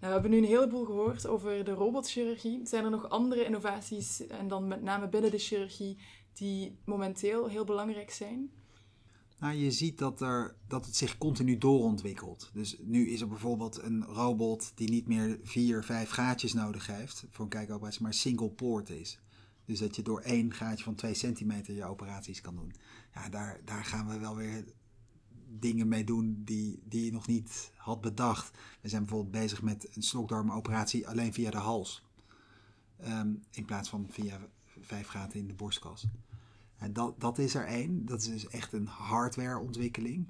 [0.00, 2.66] Nou, we hebben nu een heleboel gehoord over de robotchirurgie.
[2.66, 5.98] Zijn er nog andere innovaties, en dan met name binnen de chirurgie,
[6.32, 8.50] die momenteel heel belangrijk zijn?
[9.40, 12.50] Nou, je ziet dat, er, dat het zich continu doorontwikkelt.
[12.52, 17.24] Dus nu is er bijvoorbeeld een robot die niet meer vier, vijf gaatjes nodig heeft
[17.30, 19.20] voor een kijkoperatie, maar single poort is.
[19.64, 22.72] Dus dat je door één gaatje van 2 centimeter je operaties kan doen.
[23.14, 24.64] Ja, daar, daar gaan we wel weer
[25.48, 28.58] dingen mee doen die, die je nog niet had bedacht.
[28.80, 32.02] We zijn bijvoorbeeld bezig met een slokdarmoperatie alleen via de hals.
[33.06, 34.40] Um, in plaats van via
[34.80, 36.06] vijf gaten in de borstkas.
[36.80, 38.06] En dat, dat is er één.
[38.06, 40.28] Dat is dus echt een hardwareontwikkeling.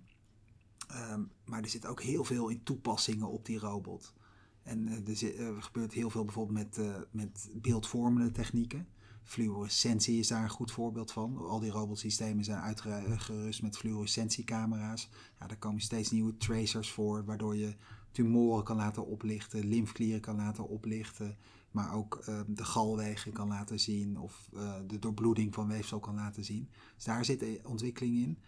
[1.12, 4.14] Um, maar er zit ook heel veel in toepassingen op die robot.
[4.62, 8.88] En er, zit, er, gebeurt heel veel bijvoorbeeld met, uh, met beeldvormende technieken.
[9.22, 11.36] Fluorescentie is daar een goed voorbeeld van.
[11.36, 15.08] Al die robotsystemen zijn uitgerust met fluorescentiecamera's.
[15.38, 17.74] Ja, daar komen steeds nieuwe tracers voor, waardoor je
[18.10, 21.36] tumoren kan laten oplichten, lymfklieren kan laten oplichten,
[21.70, 26.14] maar ook uh, de galwegen kan laten zien of uh, de doorbloeding van weefsel kan
[26.14, 26.68] laten zien.
[26.94, 28.38] Dus daar zit de ontwikkeling in.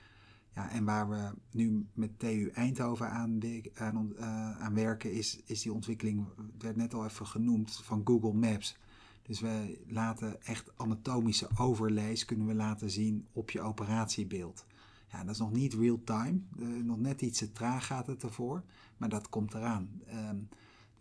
[0.54, 3.40] Ja, en waar we nu met TU Eindhoven aan,
[3.74, 8.02] aan, uh, aan werken, is, is die ontwikkeling, het werd net al even genoemd, van
[8.04, 8.76] Google Maps.
[9.22, 14.66] Dus we laten echt anatomische overlays kunnen we laten zien op je operatiebeeld.
[15.06, 18.22] Ja, dat is nog niet real time, uh, nog net iets te traag gaat het
[18.22, 18.62] ervoor,
[18.96, 20.02] maar dat komt eraan.
[20.30, 20.48] Um,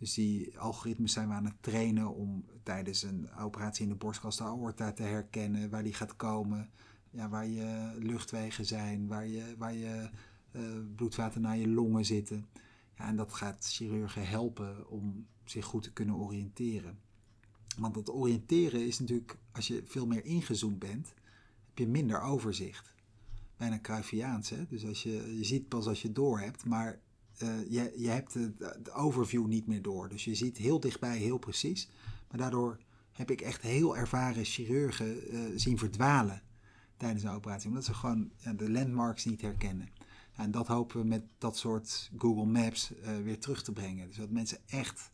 [0.02, 4.36] dus die algoritmes zijn we aan het trainen om tijdens een operatie in de borstkas
[4.36, 6.70] de aorta te herkennen, waar die gaat komen,
[7.10, 10.10] ja, waar je luchtwegen zijn, waar je, waar je
[10.52, 10.62] uh,
[10.96, 12.46] bloedvaten naar je longen zitten.
[12.96, 16.98] Ja, en dat gaat chirurgen helpen om zich goed te kunnen oriënteren.
[17.78, 21.14] Want dat oriënteren is natuurlijk, als je veel meer ingezoomd bent,
[21.66, 22.94] heb je minder overzicht.
[23.56, 24.66] Bijna Cruyffiaans, hè?
[24.66, 27.00] Dus als je, je ziet pas als je door hebt, maar
[27.42, 30.08] uh, je, je hebt de, de, overview niet meer door.
[30.08, 31.88] Dus je ziet heel dichtbij heel precies.
[32.30, 32.78] Maar daardoor
[33.12, 36.42] heb ik echt heel ervaren chirurgen uh, zien verdwalen
[36.96, 37.68] tijdens een operatie.
[37.68, 39.88] Omdat ze gewoon ja, de landmarks niet herkennen.
[40.36, 44.06] En dat hopen we met dat soort Google Maps uh, weer terug te brengen.
[44.06, 45.10] Dus dat mensen echt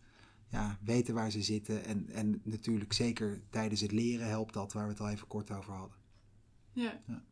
[0.49, 1.85] ja, weten waar ze zitten.
[1.85, 5.51] En, en natuurlijk zeker tijdens het leren helpt dat, waar we het al even kort
[5.51, 5.97] over hadden.
[6.73, 7.23] Ja, ja.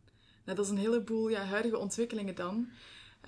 [0.45, 2.69] Nou, dat is een heleboel ja, huidige ontwikkelingen dan.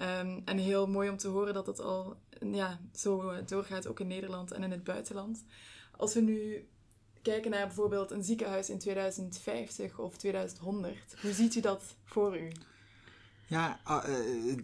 [0.00, 4.06] Um, en heel mooi om te horen dat het al ja, zo doorgaat, ook in
[4.06, 5.44] Nederland en in het buitenland.
[5.96, 6.68] Als we nu
[7.22, 12.52] kijken naar bijvoorbeeld een ziekenhuis in 2050 of 2100, hoe ziet u dat voor u?
[13.46, 14.02] Ja, uh,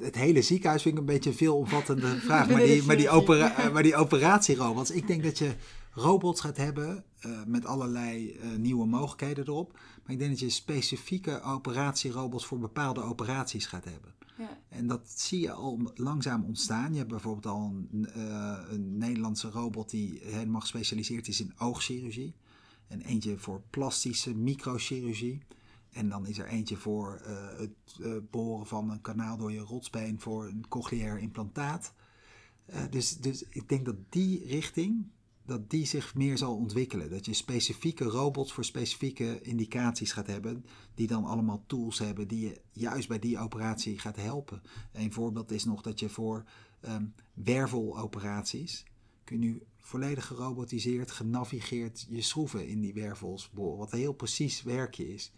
[0.01, 2.49] het hele ziekenhuis vind ik een beetje een veelomvattende vraag.
[2.49, 5.55] maar, die, maar, die opera, maar die operatierobots, ik denk dat je
[5.91, 9.73] robots gaat hebben eh, met allerlei eh, nieuwe mogelijkheden erop.
[9.73, 14.15] Maar ik denk dat je specifieke operatierobots voor bepaalde operaties gaat hebben.
[14.69, 16.93] En dat zie je al langzaam ontstaan.
[16.93, 22.35] Je hebt bijvoorbeeld al een, eh, een Nederlandse robot die helemaal gespecialiseerd is in oogchirurgie.
[22.87, 25.43] En eentje voor plastische microchirurgie.
[25.91, 29.61] En dan is er eentje voor eh, het eh, boren van een kanaal door je
[29.61, 31.93] rotsbeen voor een cochleair implantaat.
[32.91, 35.07] Dus, dus ik denk dat die richting,
[35.47, 37.11] dat die zich meer zal ontwikkelen.
[37.11, 42.41] Dat je specifieke robots voor specifieke indicaties gaat hebben, die dan allemaal tools hebben die
[42.41, 44.63] je juist bij die operatie gaat helpen.
[44.93, 46.45] Een voorbeeld is nog dat je voor
[46.81, 48.85] ehm, werveloperaties,
[49.25, 54.13] kun je nu volledig gerobotiseerd, genavigeerd je schroeven in die wervels boren, wat een heel
[54.13, 55.33] precies werkje is.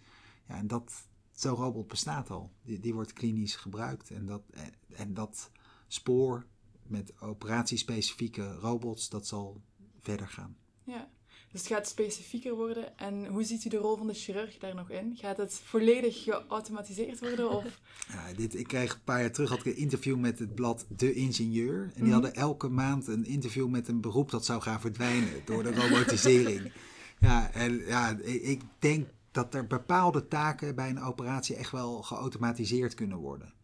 [0.48, 2.52] Ja, en dat, zo'n robot bestaat al.
[2.62, 4.10] Die, die wordt klinisch gebruikt.
[4.10, 5.50] En dat, en, en dat
[5.86, 6.46] spoor
[6.82, 9.62] met operatiespecifieke robots, dat zal
[10.06, 10.56] verder gaan.
[10.84, 11.08] Ja.
[11.52, 12.98] Dus het gaat specifieker worden.
[12.98, 15.16] En hoe ziet u de rol van de chirurg daar nog in?
[15.16, 17.50] Gaat het volledig geautomatiseerd worden?
[17.50, 17.64] Of...
[18.12, 20.86] Ja, dit, ik kreeg een paar jaar terug had ik een interview met het blad
[20.88, 21.82] De Ingenieur.
[21.82, 22.12] En die Mhm.
[22.12, 26.72] hadden elke maand een interview met een beroep dat zou gaan verdwijnen door de robotisering.
[27.20, 32.02] ja, en ja, ik, ik denk dat er bepaalde taken bij een operatie echt wel
[32.02, 33.54] geautomatiseerd kunnen worden.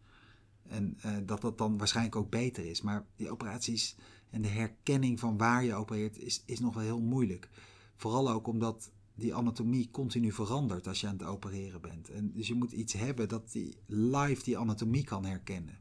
[0.67, 2.81] En eh, dat dat dan waarschijnlijk ook beter is.
[2.81, 3.95] Maar die operaties
[4.33, 7.49] en de herkenning van waar je opereert is, is nog wel heel moeilijk.
[7.95, 12.09] Vooral ook omdat die anatomie continu verandert als je aan het opereren bent.
[12.09, 15.79] En dus je moet iets hebben dat die live die anatomie kan herkennen.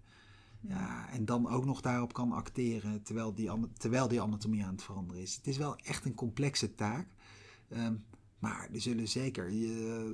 [0.61, 4.83] Ja, en dan ook nog daarop kan acteren terwijl die, terwijl die anatomie aan het
[4.83, 5.37] veranderen is.
[5.37, 7.07] Het is wel echt een complexe taak.
[7.69, 7.95] Ehm,
[8.39, 10.11] maar er zullen zeker eh,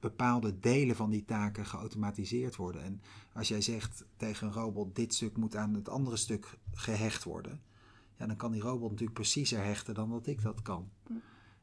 [0.00, 2.82] bepaalde delen van die taken geautomatiseerd worden.
[2.82, 3.00] En
[3.32, 7.60] als jij zegt tegen een robot: dit stuk moet aan het andere stuk gehecht worden,
[8.16, 10.90] ja, dan kan die robot natuurlijk preciezer hechten dan dat ik dat kan.
[11.06, 11.12] Hm.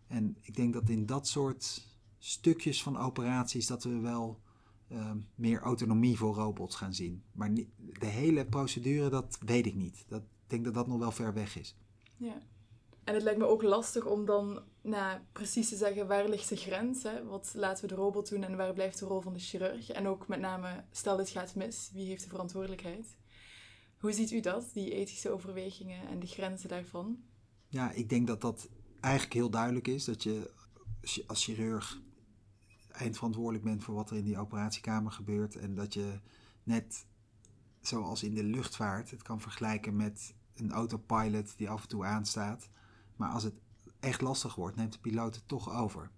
[0.08, 4.42] En ik denk dat in dat soort stukjes van operaties dat we wel
[4.88, 7.24] ehm, meer autonomie voor robots gaan zien.
[7.32, 10.06] Maar de hele procedure, dat weet ik niet.
[10.08, 11.76] Dat, ik denk dat dat nog wel ver weg is.
[12.18, 12.42] Ja.
[13.06, 16.56] En het lijkt me ook lastig om dan nou, precies te zeggen waar ligt de
[16.56, 17.04] grens?
[17.04, 17.26] Hè?
[17.26, 19.90] Wat laten we de robot doen en waar blijft de rol van de chirurg?
[19.90, 23.18] En ook met name, stel dit gaat mis, wie heeft de verantwoordelijkheid?
[23.98, 27.24] Hoe ziet u dat, die ethische overwegingen en de grenzen daarvan?
[27.68, 30.06] Ja, ik denk dat dat eigenlijk heel duidelijk is.
[30.06, 30.52] Dat je
[31.28, 32.02] als chirurg
[32.92, 35.56] eindverantwoordelijk bent voor wat er in die operatiekamer gebeurt.
[35.56, 36.20] En dat je
[36.64, 37.06] net
[37.82, 42.70] zoals in de luchtvaart het kan vergelijken met een autopilot die af en toe aanstaat.
[43.16, 43.54] Maar als het
[44.00, 46.12] echt lastig wordt, neemt de piloot het toch over.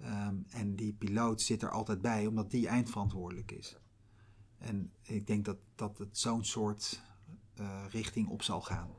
[0.00, 3.78] Ehm, en die piloot zit er altijd bij, omdat die eindverantwoordelijk is.
[4.58, 7.02] En ik denk dat, dat het zo'n soort
[7.54, 8.90] eh, richting op zal gaan.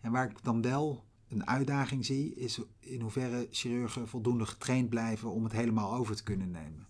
[0.00, 5.30] En waar ik dan wel een uitdaging zie, is in hoeverre chirurgen voldoende getraind blijven
[5.30, 6.86] om het helemaal over te kunnen nemen.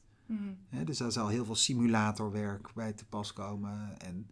[0.68, 4.00] Hè, dus daar zal heel veel simulatorwerk bij te pas komen.
[4.00, 4.30] En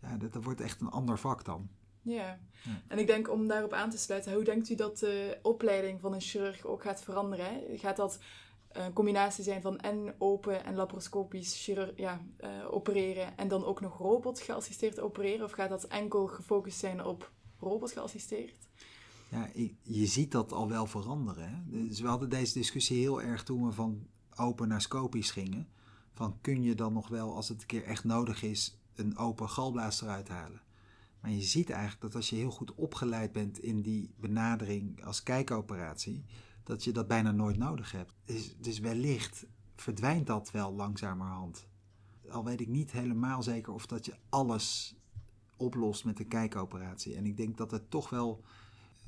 [0.00, 1.68] ja, dat, dat wordt echt een ander vak dan.
[2.02, 2.38] Ja.
[2.64, 2.82] Ja.
[2.88, 6.12] en ik denk om daarop aan te sluiten, hoe denkt u dat de opleiding van
[6.12, 7.78] een chirurg ook gaat veranderen?
[7.78, 8.18] Gaat dat
[8.72, 13.80] een combinatie zijn van en open en laparoscopisch chirurg, ja, eh, opereren en dan ook
[13.80, 15.44] nog robot geassisteerd opereren?
[15.44, 18.68] Of gaat dat enkel gefocust zijn op robot geassisteerd?
[19.28, 19.48] Ja,
[19.82, 21.48] je ziet dat al wel veranderen.
[21.48, 21.86] Hè?
[21.86, 25.68] Dus we hadden deze discussie heel erg toen we van open naar scopisch gingen.
[26.12, 29.48] Van kun je dan nog wel, als het een keer echt nodig is, een open
[29.48, 30.60] galblaas eruit halen?
[31.20, 35.22] Maar je ziet eigenlijk dat als je heel goed opgeleid bent in die benadering als
[35.22, 36.24] kijkoperatie,
[36.62, 38.12] dat je dat bijna nooit nodig hebt.
[38.24, 41.68] Dus, dus wellicht verdwijnt dat wel langzamerhand.
[42.28, 44.96] Al weet ik niet helemaal zeker of dat je alles
[45.56, 47.16] oplost met een kijkoperatie.
[47.16, 48.44] En ik denk dat het toch wel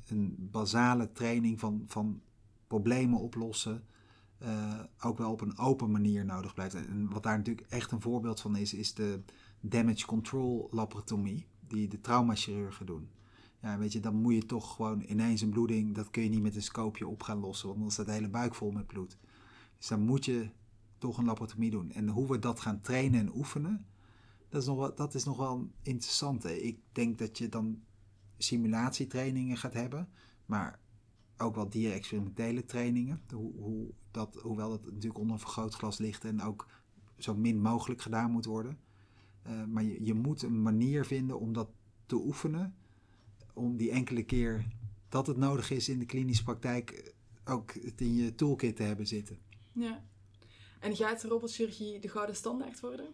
[0.07, 2.21] een basale training van, van
[2.67, 3.83] problemen oplossen
[4.37, 6.75] eh, ook wel op een open manier nodig blijft.
[6.75, 9.21] En wat daar natuurlijk echt een voorbeeld van is, is de
[9.59, 13.09] damage control laparotomie, die de traumachirurgen doen.
[13.61, 16.41] Ja, weet je, dan moet je toch gewoon ineens een bloeding, dat kun je niet
[16.41, 19.17] met een scoopje op gaan lossen, want dan staat de hele buik vol met bloed.
[19.77, 20.49] Dus dan moet je
[20.97, 21.91] toch een laparotomie doen.
[21.91, 23.85] En hoe we dat gaan trainen en oefenen,
[24.49, 26.43] dat is nog wel, dat is nog wel interessant.
[26.43, 26.51] Hè?
[26.51, 27.81] Ik denk dat je dan
[28.37, 30.09] simulatietrainingen gaat hebben,
[30.45, 30.79] maar
[31.37, 33.21] ook wel dier-experimentele trainingen.
[33.33, 36.67] Hoe, hoe dat, hoewel dat natuurlijk onder een vergrootglas ligt en ook
[37.17, 38.77] zo min mogelijk gedaan moet worden.
[39.47, 41.69] Uh, maar je, je moet een manier vinden om dat
[42.05, 42.75] te oefenen,
[43.53, 44.65] om die enkele keer
[45.09, 47.13] dat het nodig is in de klinische praktijk
[47.45, 49.37] ook het in je toolkit te hebben zitten.
[49.71, 50.03] Ja.
[50.79, 53.13] En gaat robotchirurgie de gouden standaard worden?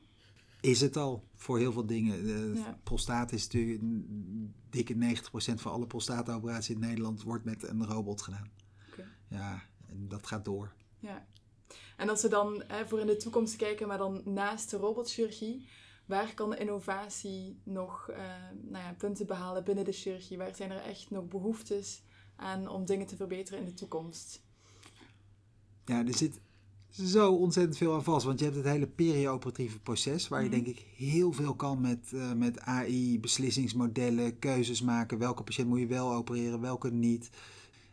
[0.61, 2.23] is het al voor heel veel dingen.
[2.25, 2.79] De Ja.
[2.83, 8.21] prostaat is natuurlijk een dikke 90% van alle prostaatoperaties in Nederland wordt met een robot
[8.21, 8.51] gedaan.
[8.91, 9.07] Oké.
[9.27, 10.73] Ja, en dat gaat door.
[10.99, 11.27] Ja.
[11.97, 15.67] En als we dan hè, voor in de toekomst kijken, maar dan naast de robotchirurgie,
[16.09, 18.17] waar kan innovatie nog eh,
[18.61, 20.37] nou ja, punten behalen binnen de chirurgie?
[20.37, 22.03] Waar zijn er echt nog behoeftes
[22.35, 24.41] aan om dingen te verbeteren in de toekomst?
[25.85, 26.39] Ja, er zit
[26.89, 28.25] zo ontzettend veel aan vast.
[28.25, 30.55] Want je hebt het hele perioperatieve proces, waar je Mhm.
[30.63, 35.17] denk ik heel veel kan met, eh, met AI, beslissingsmodellen, keuzes maken.
[35.17, 37.29] Welke patiënt moet je wel opereren, welke niet.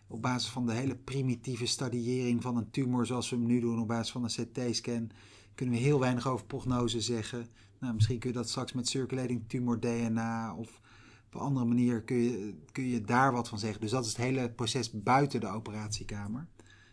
[0.09, 3.81] Op basis van de hele primitieve stadiëring van een tumor, zoals we hem nu doen,
[3.81, 5.11] op basis van een CT-scan,
[5.55, 7.47] kunnen we heel weinig over prognose zeggen.
[7.81, 10.81] Nou, misschien kun je dat straks met circulating tumor DNA of
[11.27, 13.81] op een andere manier kun je, kun je daar wat van zeggen.
[13.81, 16.47] Dus dat is het hele proces buiten de operatiekamer.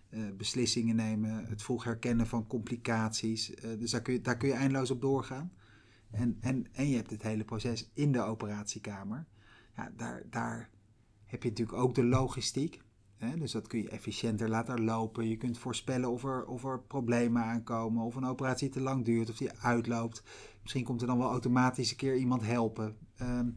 [0.09, 3.53] Eh, beslissingen nemen, het vroeg herkennen van complicaties.
[3.53, 5.51] Eh, dus daar kun, je, daar kun je eindeloos op doorgaan.
[6.11, 9.25] En, en, en je hebt het hele proces in de operatiekamer.
[9.75, 10.69] Ja, daar, daar
[11.25, 12.81] heb je natuurlijk ook de logistiek.
[13.29, 13.37] Hè?
[13.37, 15.27] Dus dat kun je efficiënter laten lopen.
[15.27, 19.29] Je kunt voorspellen of er, of er problemen aankomen, of een operatie te lang duurt,
[19.29, 20.23] of die uitloopt.
[20.61, 22.97] Misschien komt er dan wel automatisch een keer iemand helpen.
[23.15, 23.49] Ehm,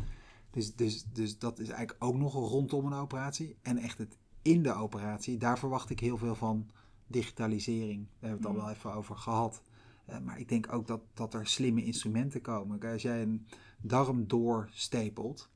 [0.51, 3.57] dus, dus, dus dat is eigenlijk ook nog rondom een operatie.
[3.63, 6.71] En echt het in de operatie, daar verwacht ik heel veel van
[7.07, 8.07] digitalisering.
[8.21, 8.61] Daar hebben we het al Mhm.
[8.65, 9.63] wel even over gehad.
[10.07, 12.81] Eh, maar ik denk ook dat, dat er slimme instrumenten komen.
[12.81, 13.47] Als jij een
[13.81, 15.51] darm doorstapelt,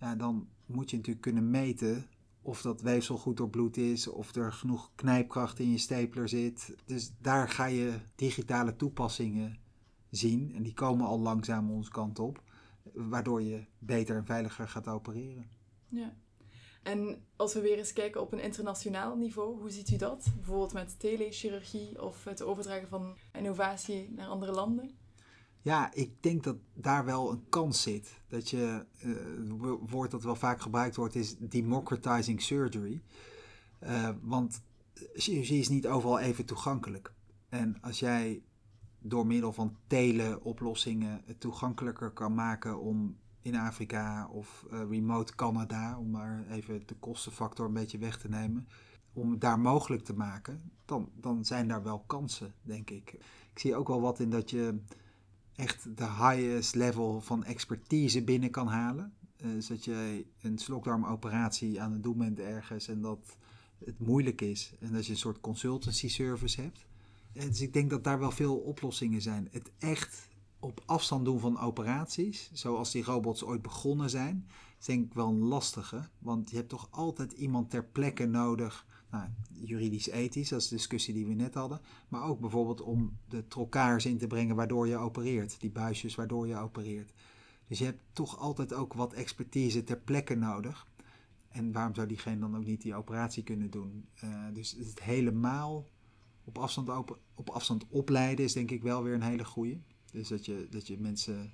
[0.00, 2.06] ja, dan moet je natuurlijk kunnen meten
[2.44, 6.74] of dat weefsel goed doorbloed is, of er genoeg knijpkracht in je stapler zit.
[6.84, 9.58] Dus daar ga je digitale toepassingen
[10.10, 10.52] zien.
[10.54, 12.42] En die komen al langzaam onze kant op,
[12.92, 15.48] waardoor je beter en veiliger gaat opereren.
[15.88, 16.16] Ja.
[16.82, 20.30] En als we weer eens kijken op een internationaal niveau, hoe ziet u dat?
[20.36, 24.96] Bijvoorbeeld met telechirurgie of het overdragen van innovatie naar andere landen?
[25.64, 28.20] Ja, ik denk dat daar wel een kans zit.
[28.28, 33.02] Dat je, eh, het woord dat wel vaak gebruikt wordt, is democratizing surgery.
[33.78, 34.62] Eh, want
[35.14, 37.12] chirurgie is niet overal even toegankelijk.
[37.48, 38.42] En als jij
[38.98, 45.98] door middel van teleoplossingen het toegankelijker kan maken om in Afrika of eh, remote Canada,
[45.98, 48.68] om maar even de kostenfactor een beetje weg te nemen,
[49.12, 53.12] om het daar mogelijk te maken, dan, dan zijn daar wel kansen, denk ik.
[53.52, 54.80] Ik zie ook wel wat in dat je
[55.56, 59.14] echt de highest level van expertise binnen kan halen.
[59.36, 63.36] Eh, dus dat je een slokdarmoperatie aan het doen bent ergens en dat
[63.84, 64.72] het moeilijk is.
[64.80, 66.86] En dat je een soort consultancy service hebt.
[67.32, 69.48] En dus ik denk dat daar wel veel oplossingen zijn.
[69.50, 74.46] Het echt op afstand doen van operaties, zoals die robots ooit begonnen zijn,
[74.78, 76.08] is denk ik wel een lastige.
[76.18, 78.86] Want je hebt toch altijd iemand ter plekke nodig.
[79.14, 81.80] Nou, juridisch-ethisch, dat is de discussie die we net hadden.
[82.08, 85.60] Maar ook bijvoorbeeld om de trokkaars in te brengen waardoor je opereert.
[85.60, 87.12] Die buisjes waardoor je opereert.
[87.68, 90.86] Dus je hebt toch altijd ook wat expertise ter plekke nodig.
[91.48, 94.08] En waarom zou diegene dan ook niet die operatie kunnen doen?
[94.24, 95.88] Uh, dus het helemaal
[96.44, 99.82] op afstand, open, op afstand opleiden is denk ik wel weer een hele goeie.
[100.12, 101.52] Dus dat je, dat je mensen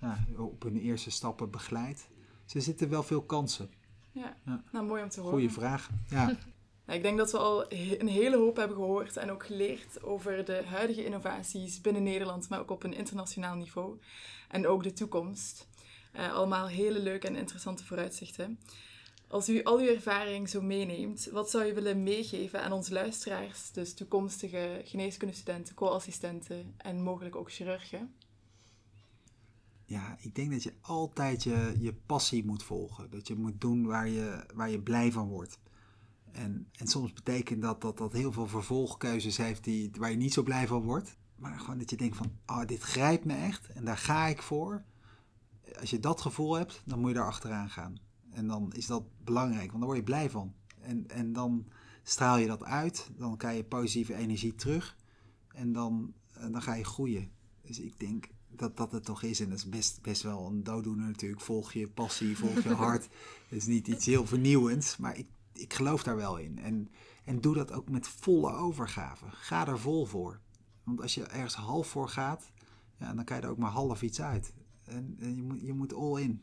[0.00, 2.08] ja, op hun eerste stappen begeleidt.
[2.44, 3.70] Dus er zitten wel veel kansen.
[4.12, 4.62] Ja, Ja.
[4.72, 5.34] nou mooi om te horen.
[5.34, 5.90] Goeie vraag.
[6.08, 6.36] Ja.
[6.84, 10.44] Nou, ik denk dat we al een hele hoop hebben gehoord en ook geleerd over
[10.44, 13.98] de huidige innovaties binnen Nederland, maar ook op een internationaal niveau.
[14.48, 15.68] En ook de toekomst.
[16.12, 18.58] Eh, allemaal hele leuke en interessante vooruitzichten.
[19.28, 23.70] Als u al uw ervaring zo meeneemt, wat zou je willen meegeven aan onze luisteraars,
[23.70, 28.14] dus toekomstige geneeskundestudenten, co-assistenten en mogelijk ook chirurgen?
[29.84, 33.10] ja, ik denk dat je altijd je, je passie moet volgen.
[33.10, 35.58] Dat je moet doen waar je, waar je blij van wordt.
[36.34, 40.32] En, en soms betekent dat, dat dat heel veel vervolgkeuzes heeft die, waar je niet
[40.32, 41.16] zo blij van wordt.
[41.36, 44.42] Maar gewoon dat je denkt van, oh, dit grijpt me echt en daar ga ik
[44.42, 44.84] voor.
[45.80, 47.98] Als je dat gevoel hebt, dan moet je daar achteraan gaan.
[48.30, 50.54] En dan is dat belangrijk, want dan word je blij van.
[50.80, 51.66] En, en dan
[52.02, 54.96] straal je dat uit, dan krijg je positieve energie terug.
[55.48, 56.12] En dan,
[56.50, 57.30] dan ga je groeien.
[57.62, 59.40] Dus ik denk dat dat het toch is.
[59.40, 61.40] En dat is best, best wel een dooddoener natuurlijk.
[61.40, 63.02] Volg je passie, volg je hart.
[63.48, 66.58] Het is niet iets heel vernieuwends, maar ik, ik geloof daar wel in.
[66.58, 66.88] En,
[67.24, 69.24] en doe dat ook met volle overgave.
[69.30, 70.40] Ga er vol voor.
[70.82, 72.52] Want als je ergens half voor gaat,
[72.96, 74.54] ja, dan krijg je er ook maar half iets uit.
[74.84, 76.42] En, je, moet, je moet all in.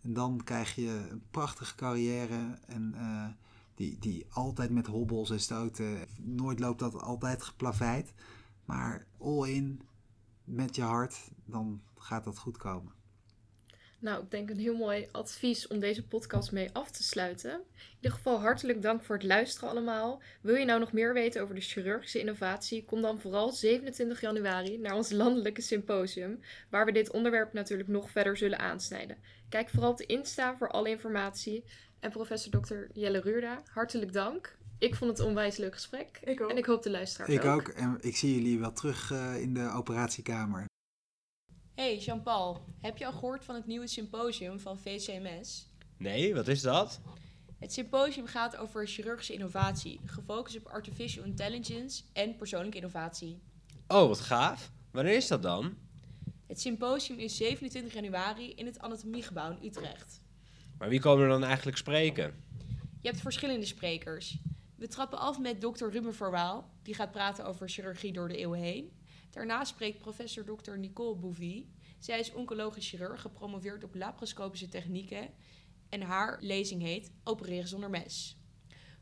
[0.00, 3.26] En dan krijg je een prachtige carrière en uh,
[3.74, 6.06] die, die altijd met hobbels en stoten.
[6.16, 8.14] Nooit loopt dat altijd geplaveid.
[8.64, 9.80] Maar all in
[10.44, 12.92] met je hart, dan gaat dat goed komen.
[14.06, 17.50] Nou, ik denk een heel mooi advies om deze podcast mee af te sluiten.
[17.50, 20.22] In ieder geval hartelijk dank voor het luisteren allemaal.
[20.40, 22.84] Wil je nou nog meer weten over de chirurgische innovatie?
[22.84, 26.40] Kom dan vooral 27 januari naar ons landelijke symposium,
[26.70, 29.16] waar we dit onderwerp natuurlijk nog verder zullen aansnijden.
[29.48, 31.64] Kijk vooral op de Insta voor alle informatie.
[32.00, 32.74] En professor Dr.
[32.92, 34.56] Jelle Ruurda, hartelijk dank.
[34.78, 36.18] Ik vond het een onwijs leuk gesprek.
[36.24, 36.50] Ik ook.
[36.50, 37.68] En ik hoop de luisteraars Ik ook.
[37.68, 40.64] En ik zie jullie wel terug eh, in de operatiekamer.
[41.76, 45.66] Hey Jean-Paul, heb je al gehoord van het nieuwe symposium van VCMS?
[45.96, 47.00] Nee, wat is dat?
[47.58, 53.38] Het symposium gaat over chirurgische innovatie, gefocust op artificial intelligence en persoonlijke innovatie.
[53.88, 54.70] Oh, wat gaaf.
[54.90, 55.76] Wanneer is dat dan?
[56.46, 60.20] Het symposium is 27 januari in het Anatomiegebouw in Utrecht.
[60.78, 62.44] Maar wie komen er dan eigenlijk spreken?
[63.00, 64.38] Je hebt verschillende sprekers.
[64.76, 68.60] We trappen af met dokter Ruben Verwaal, die gaat praten over chirurgie door de eeuwen
[68.60, 68.92] heen.
[69.36, 70.78] Daarna spreekt professor Dr.
[70.78, 71.70] Nicole Bouvie.
[71.98, 75.30] Zij is oncologisch chirurg, gepromoveerd op laparoscopische technieken.
[75.88, 78.36] En haar lezing heet Opereren zonder mes.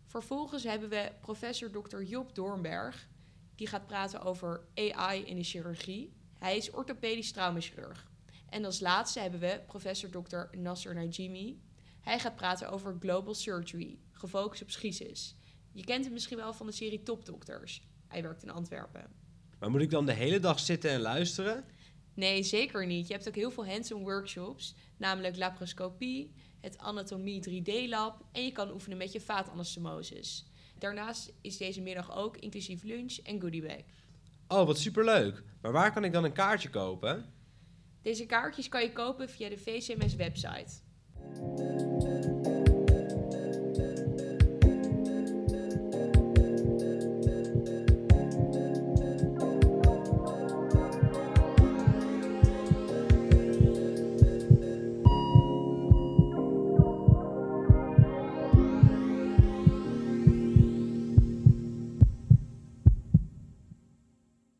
[0.05, 2.03] Vervolgens hebben we professor Dr.
[2.03, 3.09] Job Doornberg.
[3.55, 6.12] Die gaat praten over AI in de chirurgie.
[6.39, 8.11] Hij is orthopedisch traumachirurg.
[8.49, 10.59] En als laatste hebben we professor Dr.
[10.59, 11.62] Nasser Najimi.
[12.01, 15.37] Hij gaat praten over global surgery, gefocust op schisis.
[15.72, 17.82] Je kent hem misschien wel van de serie Topdokters.
[18.09, 19.24] Hij werkt in Antwerpen.
[19.64, 21.64] Maar moet ik dan de hele dag zitten en luisteren?
[22.14, 23.06] Nee, zeker niet.
[23.06, 28.72] Je hebt ook heel veel hands-on workshops, namelijk laparoscopie, het anatomie 3D-lab en je kan
[28.72, 30.46] oefenen met je vaatanastomoses.
[30.78, 33.82] Daarnaast is deze middag ook inclusief lunch en goodiebag.
[34.48, 35.42] Oh, wat superleuk.
[35.62, 37.32] Maar waar kan ik dan een kaartje kopen?
[38.02, 40.72] Deze kaartjes kan je kopen via de VCMS-website.